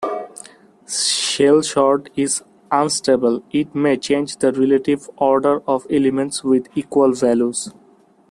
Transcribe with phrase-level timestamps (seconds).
[0.87, 7.71] Shellsort is unstable: it may change the relative order of elements with equal values.